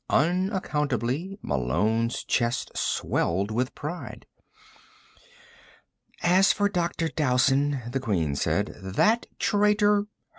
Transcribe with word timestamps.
Unaccountably, 0.09 1.37
Malone's 1.43 2.23
chest 2.23 2.71
swelled 2.73 3.51
with 3.51 3.75
pride. 3.75 4.25
"As 6.23 6.51
for 6.51 6.67
Dr. 6.67 7.07
Dowson," 7.09 7.81
the 7.87 7.99
Queen 7.99 8.35
said, 8.35 8.73
"that 8.81 9.27
traitor 9.37 10.07